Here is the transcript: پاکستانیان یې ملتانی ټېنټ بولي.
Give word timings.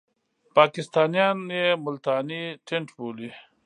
پاکستانیان 0.55 1.37
یې 1.57 1.67
ملتانی 1.85 2.43
ټېنټ 2.67 2.87
بولي. 2.97 3.31